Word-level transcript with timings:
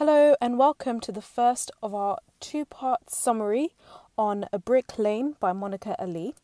Hello, 0.00 0.34
and 0.40 0.56
welcome 0.56 0.98
to 1.00 1.12
the 1.12 1.20
first 1.20 1.70
of 1.82 1.94
our 1.94 2.20
two 2.40 2.64
part 2.64 3.10
summary 3.10 3.74
on 4.16 4.46
A 4.50 4.58
Brick 4.58 4.98
Lane 4.98 5.36
by 5.38 5.52
Monica 5.52 5.94
Ali. 5.98 6.34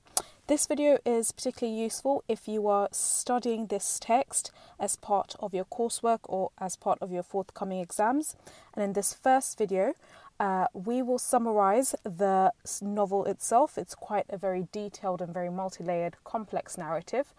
This 0.46 0.66
video 0.66 0.98
is 1.06 1.32
particularly 1.32 1.80
useful 1.80 2.22
if 2.28 2.46
you 2.46 2.68
are 2.68 2.90
studying 2.92 3.68
this 3.68 3.98
text 3.98 4.50
as 4.78 4.96
part 4.96 5.36
of 5.40 5.54
your 5.54 5.64
coursework 5.64 6.18
or 6.24 6.50
as 6.58 6.76
part 6.76 6.98
of 7.00 7.10
your 7.10 7.22
forthcoming 7.22 7.80
exams. 7.80 8.36
And 8.74 8.84
in 8.84 8.92
this 8.92 9.14
first 9.14 9.56
video, 9.56 9.94
uh, 10.38 10.66
we 10.74 11.00
will 11.00 11.18
summarize 11.18 11.94
the 12.04 12.52
novel 12.82 13.24
itself. 13.24 13.78
It's 13.78 13.94
quite 13.94 14.26
a 14.28 14.36
very 14.36 14.68
detailed 14.70 15.22
and 15.22 15.32
very 15.32 15.48
multi 15.48 15.82
layered, 15.82 16.18
complex 16.24 16.76
narrative. 16.76 17.32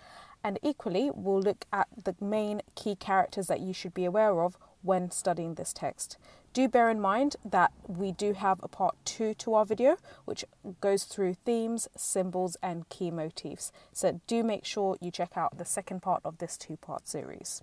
And 0.43 0.57
equally, 0.63 1.11
we'll 1.13 1.41
look 1.41 1.65
at 1.71 1.87
the 2.05 2.15
main 2.19 2.63
key 2.73 2.95
characters 2.95 3.45
that 3.47 3.59
you 3.59 3.71
should 3.71 3.93
be 3.93 4.05
aware 4.05 4.41
of 4.41 4.57
when 4.87 5.11
studying 5.11 5.53
this 5.53 5.73
text. 5.73 6.17
Do 6.53 6.67
bear 6.67 6.89
in 6.89 6.99
mind 6.99 7.35
that 7.45 7.71
we 7.87 8.11
do 8.11 8.33
have 8.33 8.59
a 8.63 8.67
part 8.67 8.95
two 9.05 9.35
to 9.35 9.53
our 9.53 9.65
video, 9.65 9.97
which 10.25 10.43
goes 10.81 11.03
through 11.03 11.35
themes, 11.45 11.87
symbols, 11.95 12.57
and 12.63 12.89
key 12.89 13.11
motifs. 13.11 13.71
So 13.93 14.21
do 14.25 14.43
make 14.43 14.65
sure 14.65 14.97
you 14.99 15.11
check 15.11 15.33
out 15.35 15.57
the 15.57 15.65
second 15.65 16.01
part 16.01 16.21
of 16.25 16.39
this 16.39 16.57
two 16.57 16.77
part 16.77 17.07
series. 17.07 17.61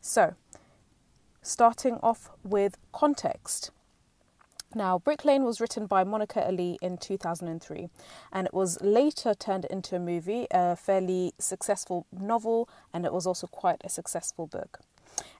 So, 0.00 0.36
starting 1.42 1.98
off 2.02 2.30
with 2.42 2.78
context. 2.92 3.70
Now, 4.74 5.00
Brick 5.00 5.24
Lane 5.24 5.42
was 5.42 5.60
written 5.60 5.86
by 5.86 6.04
Monica 6.04 6.46
Ali 6.46 6.78
in 6.80 6.96
2003 6.96 7.88
and 8.32 8.46
it 8.46 8.54
was 8.54 8.80
later 8.80 9.34
turned 9.34 9.64
into 9.64 9.96
a 9.96 9.98
movie, 9.98 10.46
a 10.52 10.76
fairly 10.76 11.32
successful 11.40 12.06
novel, 12.12 12.68
and 12.94 13.04
it 13.04 13.12
was 13.12 13.26
also 13.26 13.48
quite 13.48 13.80
a 13.82 13.88
successful 13.88 14.46
book. 14.46 14.78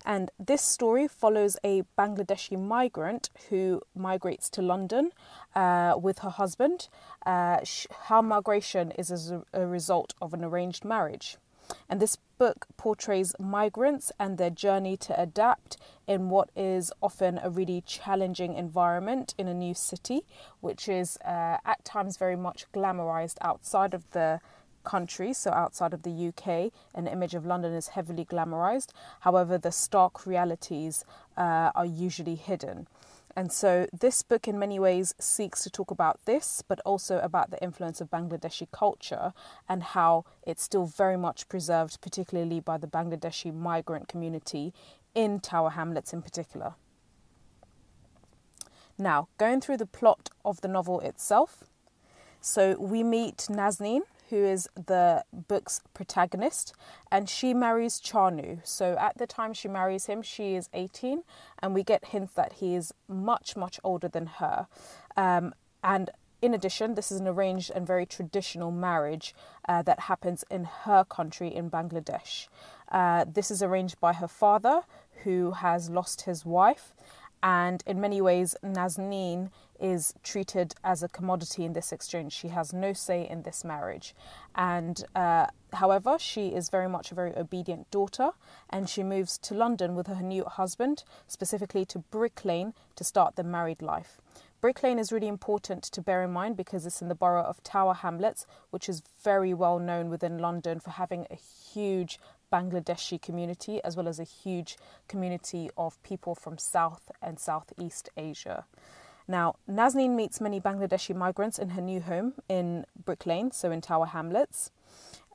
And 0.04 0.30
this 0.38 0.62
story 0.62 1.06
follows 1.08 1.56
a 1.62 1.82
Bangladeshi 1.98 2.58
migrant 2.58 3.30
who 3.48 3.82
migrates 3.94 4.48
to 4.50 4.62
London 4.62 5.10
uh, 5.54 5.94
with 6.00 6.20
her 6.20 6.30
husband. 6.30 6.88
Uh, 7.26 7.58
her 8.04 8.22
migration 8.22 8.92
is 8.92 9.10
as 9.10 9.30
a, 9.30 9.42
a 9.52 9.66
result 9.66 10.14
of 10.20 10.32
an 10.32 10.44
arranged 10.44 10.84
marriage. 10.84 11.36
And 11.88 12.00
this 12.00 12.16
book 12.38 12.66
portrays 12.76 13.34
migrants 13.38 14.10
and 14.18 14.38
their 14.38 14.50
journey 14.50 14.96
to 14.96 15.20
adapt 15.20 15.76
in 16.06 16.30
what 16.30 16.50
is 16.56 16.92
often 17.02 17.38
a 17.42 17.50
really 17.50 17.82
challenging 17.86 18.54
environment 18.54 19.34
in 19.38 19.46
a 19.46 19.54
new 19.54 19.74
city, 19.74 20.22
which 20.60 20.88
is 20.88 21.18
uh, 21.18 21.58
at 21.64 21.84
times 21.84 22.16
very 22.16 22.36
much 22.36 22.66
glamorized 22.72 23.36
outside 23.42 23.94
of 23.94 24.10
the 24.10 24.40
country, 24.84 25.32
so 25.32 25.50
outside 25.50 25.92
of 25.92 26.02
the 26.02 26.28
UK, 26.28 26.72
an 26.94 27.06
image 27.06 27.34
of 27.34 27.46
London 27.46 27.72
is 27.72 27.88
heavily 27.88 28.24
glamorized. 28.24 28.88
However, 29.20 29.58
the 29.58 29.72
stark 29.72 30.26
realities 30.26 31.04
uh, 31.36 31.70
are 31.74 31.86
usually 31.86 32.34
hidden. 32.34 32.86
And 33.36 33.52
so, 33.52 33.86
this 33.92 34.22
book, 34.22 34.48
in 34.48 34.58
many 34.58 34.78
ways, 34.80 35.14
seeks 35.20 35.62
to 35.62 35.70
talk 35.70 35.90
about 35.90 36.24
this, 36.24 36.62
but 36.66 36.80
also 36.84 37.20
about 37.20 37.50
the 37.50 37.62
influence 37.62 38.00
of 38.00 38.10
Bangladeshi 38.10 38.66
culture 38.72 39.32
and 39.68 39.82
how 39.82 40.24
it's 40.42 40.62
still 40.64 40.84
very 40.84 41.16
much 41.16 41.48
preserved, 41.48 42.00
particularly 42.00 42.58
by 42.58 42.76
the 42.76 42.88
Bangladeshi 42.88 43.54
migrant 43.54 44.08
community 44.08 44.74
in 45.14 45.38
Tower 45.38 45.70
Hamlets 45.70 46.12
in 46.12 46.22
particular. 46.22 46.74
Now, 48.98 49.28
going 49.38 49.60
through 49.60 49.78
the 49.78 49.86
plot 49.86 50.30
of 50.44 50.60
the 50.60 50.68
novel 50.68 51.00
itself. 51.00 51.64
So, 52.40 52.76
we 52.80 53.04
meet 53.04 53.46
Nazneen, 53.48 54.00
who 54.30 54.44
is 54.44 54.68
the 54.74 55.24
book's 55.32 55.80
protagonist, 55.92 56.72
and 57.10 57.28
she 57.28 57.52
marries 57.52 58.00
Chanu. 58.00 58.60
So 58.64 58.96
at 58.98 59.18
the 59.18 59.26
time 59.26 59.52
she 59.52 59.68
marries 59.68 60.06
him, 60.06 60.22
she 60.22 60.54
is 60.54 60.68
18, 60.72 61.22
and 61.60 61.74
we 61.74 61.82
get 61.82 62.06
hints 62.06 62.32
that 62.34 62.54
he 62.54 62.74
is 62.74 62.94
much, 63.08 63.56
much 63.56 63.78
older 63.84 64.08
than 64.08 64.26
her. 64.26 64.66
Um, 65.16 65.54
and 65.82 66.10
in 66.42 66.54
addition, 66.54 66.94
this 66.94 67.12
is 67.12 67.20
an 67.20 67.28
arranged 67.28 67.70
and 67.74 67.86
very 67.86 68.06
traditional 68.06 68.70
marriage 68.70 69.34
uh, 69.68 69.82
that 69.82 70.00
happens 70.00 70.44
in 70.50 70.64
her 70.64 71.04
country 71.04 71.54
in 71.54 71.70
Bangladesh. 71.70 72.48
Uh, 72.90 73.24
this 73.30 73.50
is 73.50 73.62
arranged 73.62 74.00
by 74.00 74.14
her 74.14 74.28
father, 74.28 74.82
who 75.24 75.50
has 75.52 75.90
lost 75.90 76.22
his 76.22 76.46
wife, 76.46 76.94
and 77.42 77.82
in 77.86 78.00
many 78.00 78.20
ways, 78.20 78.54
Nazneen 78.62 79.50
is 79.78 80.12
treated 80.22 80.74
as 80.84 81.02
a 81.02 81.08
commodity 81.08 81.64
in 81.64 81.72
this 81.72 81.90
exchange. 81.90 82.32
She 82.32 82.48
has 82.48 82.72
no 82.72 82.92
say 82.92 83.26
in 83.26 83.42
this 83.42 83.64
marriage. 83.64 84.14
And 84.54 85.02
uh, 85.14 85.46
however, 85.72 86.18
she 86.18 86.48
is 86.48 86.68
very 86.68 86.88
much 86.88 87.10
a 87.10 87.14
very 87.14 87.34
obedient 87.36 87.90
daughter, 87.90 88.30
and 88.68 88.90
she 88.90 89.02
moves 89.02 89.38
to 89.38 89.54
London 89.54 89.94
with 89.94 90.06
her 90.06 90.22
new 90.22 90.44
husband, 90.44 91.04
specifically 91.26 91.86
to 91.86 92.00
Brick 92.00 92.44
Lane, 92.44 92.74
to 92.96 93.04
start 93.04 93.36
the 93.36 93.44
married 93.44 93.80
life. 93.80 94.20
Brick 94.60 94.82
Lane 94.82 94.98
is 94.98 95.10
really 95.10 95.28
important 95.28 95.82
to 95.84 96.02
bear 96.02 96.22
in 96.22 96.32
mind 96.32 96.54
because 96.54 96.84
it's 96.84 97.00
in 97.00 97.08
the 97.08 97.14
borough 97.14 97.42
of 97.42 97.62
Tower 97.62 97.94
Hamlets, 97.94 98.44
which 98.68 98.90
is 98.90 99.02
very 99.24 99.54
well 99.54 99.78
known 99.78 100.10
within 100.10 100.36
London 100.36 100.80
for 100.80 100.90
having 100.90 101.26
a 101.30 101.34
huge 101.34 102.20
Bangladeshi 102.52 103.20
community 103.20 103.82
as 103.82 103.96
well 103.96 104.08
as 104.08 104.18
a 104.18 104.24
huge 104.24 104.76
community 105.08 105.70
of 105.76 106.02
people 106.02 106.34
from 106.34 106.58
South 106.58 107.10
and 107.22 107.38
Southeast 107.38 108.10
Asia. 108.16 108.64
Now, 109.28 109.54
Nazneen 109.70 110.16
meets 110.16 110.40
many 110.40 110.60
Bangladeshi 110.60 111.14
migrants 111.14 111.58
in 111.58 111.70
her 111.70 111.80
new 111.80 112.00
home 112.00 112.34
in 112.48 112.84
Brick 113.04 113.26
Lane, 113.26 113.52
so 113.52 113.70
in 113.70 113.80
Tower 113.80 114.06
Hamlets. 114.06 114.72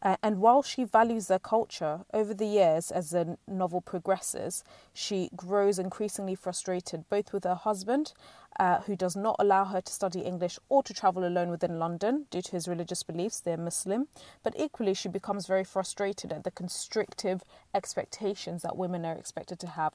And 0.05 0.39
while 0.39 0.61
she 0.61 0.83
values 0.83 1.27
their 1.27 1.39
culture, 1.39 2.05
over 2.13 2.35
the 2.35 2.45
years, 2.45 2.91
as 2.91 3.09
the 3.09 3.39
novel 3.47 3.81
progresses, 3.81 4.63
she 4.93 5.29
grows 5.35 5.79
increasingly 5.79 6.35
frustrated 6.35 7.09
both 7.09 7.33
with 7.33 7.43
her 7.43 7.55
husband, 7.55 8.13
uh, 8.59 8.81
who 8.81 8.95
does 8.95 9.15
not 9.15 9.35
allow 9.39 9.65
her 9.65 9.81
to 9.81 9.91
study 9.91 10.21
English 10.21 10.59
or 10.69 10.83
to 10.83 10.93
travel 10.93 11.25
alone 11.25 11.49
within 11.49 11.79
London 11.79 12.27
due 12.29 12.43
to 12.43 12.51
his 12.51 12.67
religious 12.67 13.01
beliefs, 13.01 13.39
they're 13.39 13.57
Muslim, 13.57 14.07
but 14.43 14.53
equally 14.57 14.93
she 14.93 15.09
becomes 15.09 15.47
very 15.47 15.63
frustrated 15.63 16.31
at 16.31 16.43
the 16.43 16.51
constrictive 16.51 17.43
expectations 17.73 18.61
that 18.61 18.77
women 18.77 19.05
are 19.05 19.15
expected 19.15 19.59
to 19.59 19.67
have 19.67 19.93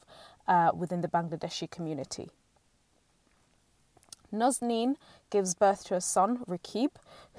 uh, 0.49 0.73
within 0.75 1.03
the 1.03 1.09
Bangladeshi 1.09 1.71
community. 1.71 2.29
Nazneen 4.33 4.97
gives 5.31 5.55
birth 5.55 5.85
to 5.85 5.95
a 5.95 6.01
son, 6.01 6.45
Raqib, 6.49 6.91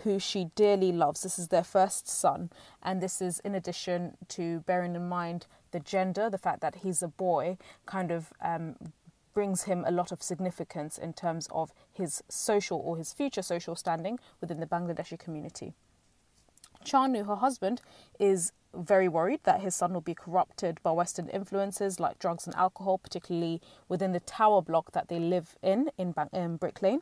who 0.03 0.19
she 0.19 0.46
dearly 0.56 0.91
loves. 0.91 1.24
This 1.24 1.40
is 1.40 1.50
their 1.50 1.63
first 1.63 2.07
son, 2.07 2.50
and 2.81 3.02
this 3.02 3.22
is 3.22 3.40
in 3.40 3.56
addition 3.56 4.18
to 4.29 4.59
bearing 4.62 4.96
in 4.96 5.07
mind 5.07 5.47
the 5.72 5.79
gender, 5.79 6.29
the 6.29 6.38
fact 6.38 6.62
that 6.62 6.75
he's 6.75 7.02
a 7.02 7.07
boy, 7.07 7.57
kind 7.85 8.12
of 8.12 8.34
um, 8.41 8.75
brings 9.34 9.63
him 9.63 9.84
a 9.88 9.91
lot 9.91 10.12
of 10.12 10.22
significance 10.22 10.97
in 10.97 11.13
terms 11.13 11.47
of 11.52 11.74
his 11.91 12.22
social 12.28 12.78
or 12.78 12.97
his 12.97 13.13
future 13.13 13.41
social 13.41 13.75
standing 13.75 14.19
within 14.41 14.59
the 14.59 14.66
Bangladeshi 14.66 15.18
community. 15.18 15.73
Chanu, 16.86 17.25
her 17.25 17.36
husband, 17.36 17.81
is 18.19 18.52
very 18.74 19.08
worried 19.08 19.42
that 19.44 19.62
his 19.62 19.75
son 19.75 19.94
will 19.94 20.02
be 20.02 20.16
corrupted 20.16 20.81
by 20.81 20.92
Western 20.92 21.28
influences 21.30 22.00
like 22.00 22.19
drugs 22.19 22.46
and 22.47 22.56
alcohol, 22.56 22.97
particularly 22.97 23.62
within 23.90 24.14
the 24.14 24.19
tower 24.22 24.62
block 24.62 24.91
that 24.94 25.08
they 25.09 25.20
live 25.20 25.56
in 25.62 25.91
in, 25.97 26.14
in 26.31 26.56
Brick 26.58 26.81
Lane. 26.81 27.02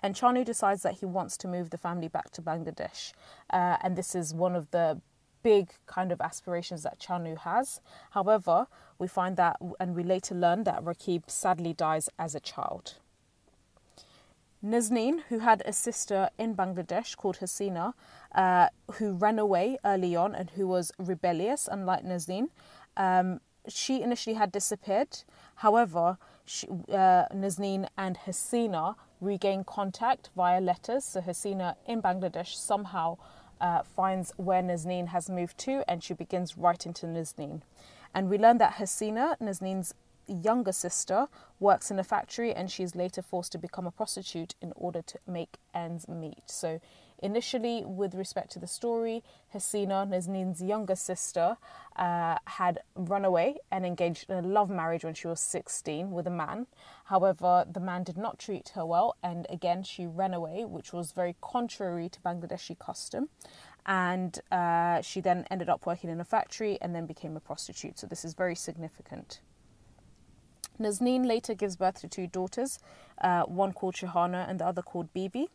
And 0.00 0.14
Chanu 0.14 0.44
decides 0.44 0.82
that 0.82 0.98
he 1.00 1.06
wants 1.06 1.36
to 1.38 1.48
move 1.48 1.70
the 1.70 1.78
family 1.78 2.08
back 2.08 2.30
to 2.32 2.42
Bangladesh. 2.42 3.12
Uh, 3.50 3.76
and 3.82 3.96
this 3.96 4.14
is 4.14 4.32
one 4.32 4.54
of 4.54 4.70
the 4.70 5.00
big 5.42 5.70
kind 5.86 6.12
of 6.12 6.20
aspirations 6.20 6.82
that 6.82 6.98
Chanu 6.98 7.38
has. 7.38 7.80
However, 8.10 8.66
we 8.98 9.08
find 9.08 9.36
that, 9.36 9.56
and 9.80 9.94
we 9.94 10.02
later 10.02 10.34
learn 10.34 10.64
that 10.64 10.84
Raqib 10.84 11.30
sadly 11.30 11.72
dies 11.72 12.08
as 12.18 12.34
a 12.34 12.40
child. 12.40 12.96
Nazneen, 14.64 15.20
who 15.28 15.38
had 15.38 15.62
a 15.64 15.72
sister 15.72 16.30
in 16.36 16.56
Bangladesh 16.56 17.16
called 17.16 17.38
Hasina, 17.38 17.94
uh, 18.34 18.68
who 18.94 19.12
ran 19.12 19.38
away 19.38 19.78
early 19.84 20.16
on 20.16 20.34
and 20.34 20.50
who 20.50 20.66
was 20.66 20.90
rebellious, 20.98 21.68
unlike 21.70 22.04
Nazneen, 22.04 22.48
um, 22.96 23.40
she 23.68 24.02
initially 24.02 24.34
had 24.34 24.50
disappeared. 24.50 25.22
However, 25.56 26.18
uh, 26.88 27.24
Nazneen 27.32 27.88
and 27.96 28.18
Hasina 28.26 28.96
regain 29.20 29.64
contact 29.64 30.30
via 30.34 30.60
letters. 30.60 31.04
So 31.04 31.20
Hasina 31.20 31.76
in 31.86 32.02
Bangladesh 32.02 32.54
somehow 32.54 33.18
uh, 33.60 33.82
finds 33.82 34.32
where 34.36 34.62
Nazneen 34.62 35.08
has 35.08 35.28
moved 35.28 35.58
to 35.58 35.84
and 35.88 36.02
she 36.02 36.14
begins 36.14 36.56
writing 36.56 36.92
to 36.94 37.06
Nazneen. 37.06 37.62
And 38.14 38.30
we 38.30 38.38
learn 38.38 38.58
that 38.58 38.74
Hasina, 38.74 39.36
Nazneen's 39.40 39.94
younger 40.28 40.72
sister, 40.72 41.26
works 41.60 41.90
in 41.90 41.98
a 41.98 42.04
factory 42.04 42.52
and 42.52 42.70
she's 42.70 42.94
later 42.94 43.22
forced 43.22 43.52
to 43.52 43.58
become 43.58 43.86
a 43.86 43.90
prostitute 43.90 44.54
in 44.60 44.72
order 44.76 45.02
to 45.02 45.18
make 45.26 45.56
ends 45.74 46.06
meet. 46.08 46.42
So, 46.46 46.80
initially, 47.20 47.82
with 47.84 48.14
respect 48.14 48.52
to 48.52 48.60
the 48.60 48.68
story, 48.68 49.24
Hasina, 49.52 50.08
Nazneen's 50.08 50.62
younger 50.62 50.94
sister, 50.94 51.56
uh, 51.96 52.36
had 52.44 52.80
run 52.94 53.24
away 53.24 53.56
and 53.72 53.84
engaged 53.84 54.30
in 54.30 54.36
a 54.36 54.46
love 54.46 54.70
marriage 54.70 55.04
when 55.04 55.14
she 55.14 55.26
was 55.26 55.40
16 55.40 56.12
with 56.12 56.28
a 56.28 56.30
man. 56.30 56.66
However, 57.06 57.64
the 57.68 57.80
man 57.80 58.04
did 58.04 58.16
not 58.16 58.38
treat 58.38 58.70
her 58.76 58.86
well, 58.86 59.16
and 59.22 59.46
again, 59.50 59.82
she 59.82 60.06
ran 60.06 60.32
away, 60.32 60.64
which 60.64 60.92
was 60.92 61.10
very 61.10 61.34
contrary 61.40 62.08
to 62.08 62.20
Bangladeshi 62.20 62.78
custom 62.78 63.28
and 63.88 64.38
uh, 64.52 65.00
she 65.00 65.20
then 65.20 65.46
ended 65.50 65.70
up 65.70 65.86
working 65.86 66.10
in 66.10 66.20
a 66.20 66.24
factory 66.24 66.78
and 66.82 66.94
then 66.94 67.06
became 67.06 67.36
a 67.36 67.40
prostitute. 67.40 67.98
So 67.98 68.06
this 68.06 68.22
is 68.22 68.34
very 68.34 68.54
significant. 68.54 69.40
Nazneen 70.80 71.26
later 71.26 71.54
gives 71.54 71.76
birth 71.76 72.00
to 72.00 72.08
two 72.08 72.26
daughters, 72.26 72.78
uh, 73.20 73.42
one 73.42 73.72
called 73.72 73.94
Shahana 73.94 74.48
and 74.48 74.60
the 74.60 74.66
other 74.66 74.82
called 74.82 75.12
Bibi. 75.12 75.48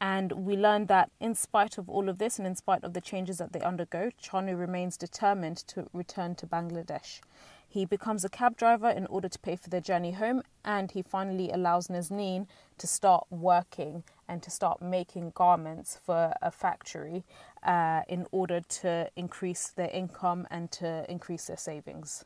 And 0.00 0.32
we 0.32 0.56
learn 0.56 0.86
that 0.86 1.10
in 1.20 1.34
spite 1.34 1.78
of 1.78 1.88
all 1.88 2.08
of 2.08 2.18
this 2.18 2.38
and 2.38 2.46
in 2.46 2.56
spite 2.56 2.82
of 2.84 2.94
the 2.94 3.00
changes 3.00 3.38
that 3.38 3.52
they 3.52 3.60
undergo, 3.60 4.10
Chanu 4.22 4.58
remains 4.58 4.96
determined 4.96 5.58
to 5.68 5.86
return 5.92 6.34
to 6.36 6.46
Bangladesh. 6.46 7.20
He 7.68 7.84
becomes 7.84 8.24
a 8.24 8.28
cab 8.28 8.56
driver 8.56 8.88
in 8.88 9.06
order 9.06 9.28
to 9.28 9.38
pay 9.38 9.56
for 9.56 9.68
their 9.68 9.80
journey 9.80 10.12
home, 10.12 10.42
and 10.64 10.90
he 10.92 11.02
finally 11.02 11.50
allows 11.50 11.88
Nazneen 11.88 12.46
to 12.78 12.86
start 12.86 13.26
working 13.30 14.04
and 14.28 14.42
to 14.42 14.50
start 14.50 14.80
making 14.80 15.32
garments 15.34 15.98
for 16.04 16.32
a 16.40 16.50
factory 16.50 17.24
uh, 17.62 18.02
in 18.08 18.26
order 18.30 18.60
to 18.60 19.10
increase 19.16 19.70
their 19.70 19.90
income 19.90 20.46
and 20.50 20.70
to 20.72 21.04
increase 21.10 21.46
their 21.46 21.56
savings. 21.56 22.24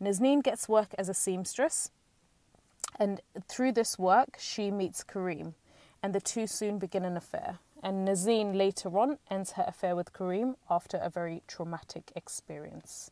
Nazneen 0.00 0.42
gets 0.42 0.68
work 0.68 0.94
as 0.98 1.08
a 1.08 1.14
seamstress, 1.14 1.90
and 2.98 3.20
through 3.48 3.72
this 3.72 3.98
work, 3.98 4.36
she 4.38 4.70
meets 4.70 5.02
Karim, 5.02 5.54
and 6.02 6.14
the 6.14 6.20
two 6.20 6.46
soon 6.46 6.78
begin 6.78 7.04
an 7.04 7.16
affair. 7.16 7.58
And 7.82 8.06
Nazneen 8.06 8.56
later 8.56 8.98
on 8.98 9.18
ends 9.30 9.52
her 9.52 9.64
affair 9.66 9.94
with 9.94 10.12
Karim 10.12 10.56
after 10.70 10.96
a 10.96 11.10
very 11.10 11.42
traumatic 11.46 12.12
experience. 12.16 13.10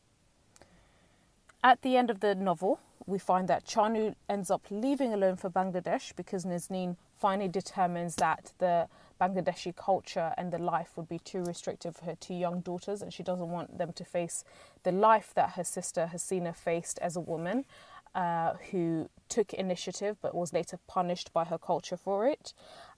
At 1.63 1.81
the 1.81 1.97
end 1.97 2.09
of 2.09 2.19
the 2.19 2.35
novel, 2.35 2.79
we 3.05 3.19
find 3.19 3.47
that 3.47 3.65
Chanu 3.65 4.15
ends 4.29 4.51
up 4.51 4.65
leaving 4.69 5.13
alone 5.13 5.35
for 5.35 5.49
Bangladesh 5.49 6.15
because 6.15 6.45
Nazneen 6.45 6.97
finally 7.19 7.47
determines 7.47 8.15
that 8.15 8.53
the 8.57 8.87
Bangladeshi 9.19 9.75
culture 9.75 10.33
and 10.37 10.51
the 10.51 10.57
life 10.57 10.91
would 10.95 11.07
be 11.07 11.19
too 11.19 11.43
restrictive 11.43 11.95
for 11.95 12.05
her 12.05 12.15
two 12.15 12.33
young 12.33 12.61
daughters, 12.61 13.01
and 13.01 13.13
she 13.13 13.23
doesn't 13.23 13.49
want 13.49 13.77
them 13.77 13.93
to 13.93 14.03
face 14.03 14.43
the 14.83 14.91
life 14.91 15.31
that 15.35 15.51
her 15.51 15.63
sister 15.63 16.09
Hasina 16.13 16.55
faced 16.55 16.99
as 16.99 17.15
a 17.15 17.21
woman. 17.21 17.65
Uh, 18.13 18.53
who 18.71 19.09
took 19.27 19.53
initiative 19.53 20.15
but 20.21 20.33
was 20.33 20.53
later 20.53 20.79
punished 20.87 21.33
by 21.33 21.43
her 21.43 21.57
culture 21.57 21.97
for 21.97 22.25
it. 22.25 22.53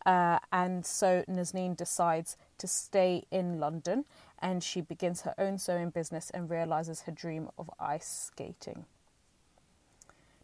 Uh, 0.06 0.38
and 0.52 0.86
so 0.86 1.24
Nazneen 1.28 1.76
decides 1.76 2.38
to 2.60 2.68
stay 2.68 3.24
in 3.32 3.60
London 3.60 4.06
and 4.38 4.64
she 4.64 4.80
begins 4.80 5.22
her 5.22 5.34
own 5.40 5.58
sewing 5.58 5.90
business 5.90 6.30
and 6.30 6.52
realizes 6.52 7.02
her 7.02 7.12
dream 7.12 7.50
of 7.58 7.68
ice 7.80 8.30
skating. 8.32 8.86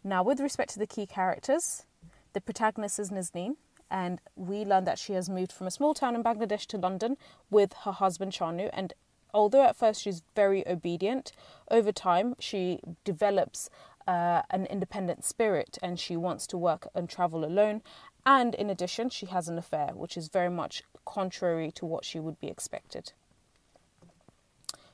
Now, 0.02 0.22
with 0.22 0.40
respect 0.40 0.72
to 0.72 0.80
the 0.80 0.88
key 0.88 1.06
characters, 1.06 1.84
the 2.32 2.40
protagonist 2.40 2.98
is 2.98 3.10
Nazneen, 3.10 3.54
and 3.90 4.20
we 4.36 4.64
learn 4.64 4.84
that 4.84 4.98
she 4.98 5.12
has 5.12 5.28
moved 5.28 5.52
from 5.52 5.66
a 5.66 5.70
small 5.70 5.94
town 5.94 6.14
in 6.14 6.22
Bangladesh 6.22 6.66
to 6.66 6.78
London 6.78 7.16
with 7.50 7.72
her 7.84 7.92
husband 7.92 8.32
Chanu. 8.32 8.70
And 8.72 8.92
although 9.32 9.62
at 9.62 9.76
first 9.76 10.02
she's 10.02 10.22
very 10.34 10.66
obedient, 10.66 11.32
over 11.70 11.92
time 11.92 12.34
she 12.38 12.80
develops 13.04 13.70
uh, 14.06 14.42
an 14.50 14.66
independent 14.66 15.24
spirit 15.24 15.78
and 15.82 15.98
she 15.98 16.16
wants 16.16 16.46
to 16.48 16.58
work 16.58 16.88
and 16.94 17.08
travel 17.08 17.44
alone. 17.44 17.82
And 18.26 18.54
in 18.54 18.70
addition, 18.70 19.10
she 19.10 19.26
has 19.26 19.48
an 19.48 19.58
affair, 19.58 19.90
which 19.94 20.16
is 20.16 20.28
very 20.28 20.48
much 20.48 20.82
contrary 21.04 21.70
to 21.72 21.84
what 21.84 22.04
she 22.04 22.18
would 22.18 22.40
be 22.40 22.48
expected. 22.48 23.12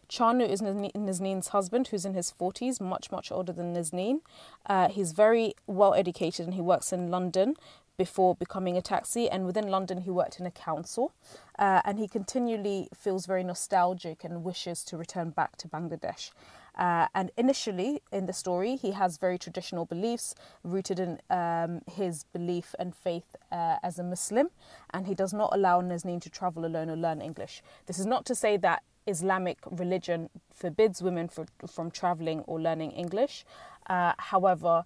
Chanu 0.09 0.49
is 0.49 0.61
Nazneen's 0.61 1.49
husband, 1.49 1.89
who's 1.89 2.05
in 2.05 2.15
his 2.15 2.33
40s, 2.33 2.81
much, 2.81 3.13
much 3.13 3.31
older 3.31 3.53
than 3.53 3.73
Nazneen. 3.73 4.23
Uh, 4.67 4.89
he's 4.89 5.13
very 5.13 5.55
well 5.69 5.95
educated 5.95 6.47
and 6.47 6.55
he 6.55 6.61
works 6.61 6.93
in 6.93 7.13
London 7.13 7.55
before 8.01 8.35
becoming 8.35 8.79
a 8.79 8.81
taxi. 8.95 9.29
And 9.29 9.45
within 9.45 9.69
London, 9.69 9.99
he 10.07 10.11
worked 10.11 10.41
in 10.41 10.47
a 10.47 10.51
council. 10.51 11.13
Uh, 11.59 11.83
and 11.85 11.99
he 11.99 12.09
continually 12.09 12.89
feels 12.97 13.27
very 13.27 13.45
nostalgic 13.45 14.25
and 14.25 14.43
wishes 14.43 14.83
to 14.85 14.97
return 14.97 15.29
back 15.29 15.57
to 15.59 15.69
Bangladesh. 15.69 16.31
Uh, 16.79 17.09
and 17.15 17.31
initially 17.37 18.01
in 18.11 18.25
the 18.25 18.33
story, 18.33 18.77
he 18.77 18.93
has 18.93 19.19
very 19.19 19.37
traditional 19.37 19.85
beliefs 19.85 20.35
rooted 20.65 20.99
in 20.99 21.21
um, 21.29 21.83
his 21.99 22.25
belief 22.33 22.75
and 22.79 22.97
faith 22.97 23.37
uh, 23.53 23.77
as 23.83 23.99
a 23.99 24.03
Muslim, 24.03 24.49
and 24.95 25.07
he 25.07 25.15
does 25.15 25.35
not 25.35 25.51
allow 25.53 25.83
Nazneen 25.83 26.23
to 26.23 26.31
travel 26.31 26.65
alone 26.65 26.89
or 26.89 26.97
learn 26.97 27.21
English. 27.21 27.63
This 27.85 27.99
is 27.99 28.07
not 28.07 28.25
to 28.27 28.35
say 28.35 28.57
that 28.57 28.83
Islamic 29.07 29.59
religion 29.71 30.31
forbids 30.51 31.03
women 31.03 31.29
for, 31.29 31.47
from 31.67 31.91
traveling 31.91 32.41
or 32.41 32.61
learning 32.61 32.93
English. 32.93 33.45
Uh, 33.89 34.13
however, 34.19 34.85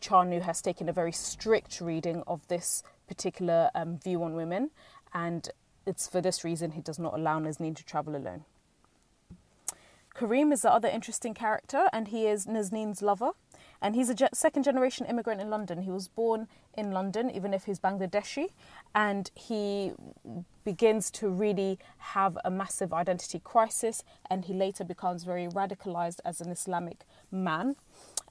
Chanu 0.00 0.42
has 0.42 0.60
taken 0.60 0.88
a 0.88 0.92
very 0.92 1.12
strict 1.12 1.80
reading 1.80 2.22
of 2.26 2.46
this 2.48 2.82
particular 3.06 3.70
um, 3.74 3.98
view 3.98 4.22
on 4.22 4.34
women, 4.34 4.70
and 5.14 5.50
it's 5.86 6.08
for 6.08 6.20
this 6.20 6.42
reason 6.44 6.72
he 6.72 6.80
does 6.80 6.98
not 6.98 7.14
allow 7.14 7.38
Nazneen 7.38 7.76
to 7.76 7.84
travel 7.84 8.16
alone. 8.16 8.44
Karim 10.14 10.52
is 10.52 10.62
the 10.62 10.72
other 10.72 10.88
interesting 10.88 11.34
character, 11.34 11.86
and 11.92 12.08
he 12.08 12.26
is 12.26 12.46
Nazneen's 12.46 13.02
lover. 13.02 13.30
And 13.82 13.94
he's 13.94 14.10
a 14.10 14.14
ge- 14.14 14.34
second 14.34 14.62
generation 14.62 15.06
immigrant 15.06 15.40
in 15.40 15.50
London. 15.50 15.82
He 15.82 15.90
was 15.90 16.08
born 16.08 16.48
in 16.74 16.92
London, 16.92 17.30
even 17.30 17.54
if 17.54 17.64
he's 17.64 17.80
Bangladeshi, 17.80 18.48
and 18.94 19.30
he 19.34 19.92
begins 20.64 21.10
to 21.12 21.28
really 21.28 21.78
have 21.98 22.36
a 22.44 22.50
massive 22.50 22.92
identity 22.92 23.40
crisis. 23.42 24.04
And 24.28 24.44
he 24.44 24.54
later 24.54 24.84
becomes 24.84 25.24
very 25.24 25.46
radicalized 25.46 26.20
as 26.24 26.40
an 26.40 26.50
Islamic 26.50 27.04
man. 27.30 27.76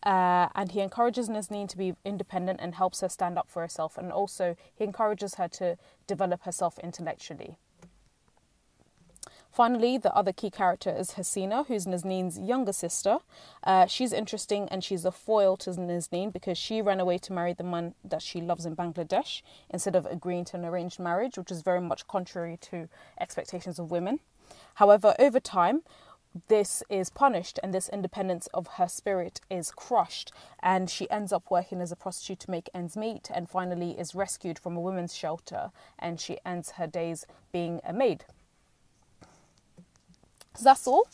Uh, 0.03 0.47
and 0.55 0.71
he 0.71 0.79
encourages 0.79 1.27
Nazneen 1.27 1.67
to 1.69 1.77
be 1.77 1.93
independent 2.05 2.59
and 2.61 2.75
helps 2.75 3.01
her 3.01 3.09
stand 3.09 3.37
up 3.37 3.49
for 3.49 3.61
herself. 3.61 3.97
And 3.97 4.11
also, 4.11 4.55
he 4.73 4.83
encourages 4.83 5.35
her 5.35 5.47
to 5.49 5.77
develop 6.07 6.43
herself 6.43 6.79
intellectually. 6.79 7.57
Finally, 9.59 9.97
the 9.97 10.15
other 10.15 10.31
key 10.31 10.49
character 10.49 10.89
is 10.89 11.15
Hasina, 11.15 11.67
who's 11.67 11.85
Nazneen's 11.85 12.39
younger 12.39 12.71
sister. 12.71 13.17
Uh, 13.61 13.85
she's 13.87 14.13
interesting 14.13 14.69
and 14.69 14.85
she's 14.85 15.03
a 15.03 15.11
foil 15.11 15.57
to 15.57 15.71
Nazneen 15.71 16.31
because 16.31 16.57
she 16.57 16.81
ran 16.81 17.01
away 17.01 17.17
to 17.17 17.33
marry 17.33 17.51
the 17.51 17.65
man 17.65 17.93
that 18.01 18.21
she 18.21 18.39
loves 18.39 18.65
in 18.65 18.73
Bangladesh 18.77 19.41
instead 19.69 19.97
of 19.97 20.05
agreeing 20.05 20.45
to 20.45 20.55
an 20.55 20.63
arranged 20.63 20.97
marriage, 20.97 21.37
which 21.37 21.51
is 21.51 21.61
very 21.61 21.81
much 21.81 22.07
contrary 22.07 22.57
to 22.71 22.87
expectations 23.19 23.79
of 23.79 23.91
women. 23.91 24.21
However, 24.75 25.13
over 25.19 25.41
time, 25.41 25.81
this 26.47 26.81
is 26.89 27.09
punished 27.09 27.59
and 27.61 27.73
this 27.73 27.89
independence 27.89 28.47
of 28.53 28.67
her 28.77 28.87
spirit 28.87 29.41
is 29.49 29.71
crushed 29.71 30.31
and 30.63 30.89
she 30.89 31.11
ends 31.11 31.33
up 31.33 31.51
working 31.51 31.81
as 31.81 31.91
a 31.91 31.97
prostitute 31.97 32.39
to 32.39 32.51
make 32.51 32.69
ends 32.73 32.95
meet 32.95 33.29
and 33.33 33.49
finally 33.49 33.99
is 33.99 34.15
rescued 34.15 34.57
from 34.57 34.77
a 34.77 34.81
women's 34.81 35.13
shelter 35.13 35.71
and 35.97 36.21
she 36.21 36.37
ends 36.45 36.71
her 36.77 36.87
days 36.87 37.25
being 37.51 37.81
a 37.83 37.91
maid 37.91 38.23
so 40.55 40.63
that's 40.63 40.87
all. 40.87 41.07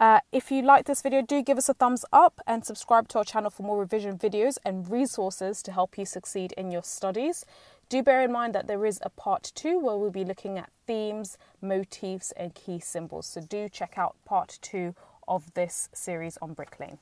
Uh, 0.00 0.20
if 0.30 0.52
you 0.52 0.62
like 0.62 0.84
this 0.84 1.02
video, 1.02 1.22
do 1.22 1.42
give 1.42 1.58
us 1.58 1.68
a 1.68 1.74
thumbs 1.74 2.04
up 2.12 2.40
and 2.46 2.64
subscribe 2.64 3.08
to 3.08 3.18
our 3.18 3.24
channel 3.24 3.50
for 3.50 3.64
more 3.64 3.80
revision 3.80 4.16
videos 4.16 4.56
and 4.64 4.88
resources 4.88 5.60
to 5.62 5.72
help 5.72 5.98
you 5.98 6.04
succeed 6.04 6.52
in 6.52 6.70
your 6.70 6.84
studies. 6.84 7.44
Do 7.88 8.02
bear 8.02 8.22
in 8.22 8.30
mind 8.30 8.54
that 8.54 8.68
there 8.68 8.86
is 8.86 9.00
a 9.02 9.10
part 9.10 9.50
two 9.54 9.78
where 9.80 9.96
we'll 9.96 10.10
be 10.10 10.24
looking 10.24 10.56
at 10.56 10.70
themes, 10.86 11.36
motifs, 11.60 12.32
and 12.36 12.54
key 12.54 12.78
symbols. 12.78 13.26
So 13.26 13.40
do 13.40 13.68
check 13.68 13.94
out 13.96 14.14
part 14.24 14.58
two 14.62 14.94
of 15.26 15.52
this 15.54 15.88
series 15.92 16.38
on 16.40 16.52
Brick 16.52 16.78
Lane. 16.78 16.98